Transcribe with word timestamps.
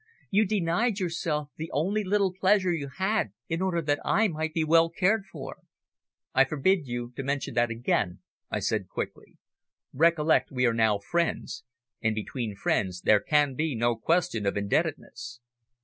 You 0.31 0.47
denied 0.47 0.99
yourself 0.99 1.49
the 1.57 1.69
only 1.71 2.03
little 2.03 2.33
pleasure 2.33 2.73
you 2.73 2.87
had, 2.87 3.33
in 3.47 3.61
order 3.61 3.83
that 3.83 3.99
I 4.03 4.27
might 4.29 4.51
be 4.51 4.63
well 4.63 4.89
cared 4.89 5.25
for." 5.27 5.57
"I 6.33 6.43
forbid 6.43 6.87
you 6.87 7.13
to 7.15 7.21
mention 7.21 7.53
that 7.53 7.69
again," 7.69 8.17
I 8.49 8.61
said 8.61 8.87
quickly. 8.89 9.37
"Recollect 9.93 10.49
we 10.51 10.65
are 10.65 10.73
now 10.73 10.97
friends, 10.97 11.63
and 12.01 12.15
between 12.15 12.55
friends 12.55 13.01
there 13.01 13.19
can 13.19 13.53
be 13.53 13.75
no 13.75 13.95
question 13.95 14.47
of 14.47 14.57
indebtedness." 14.57 15.39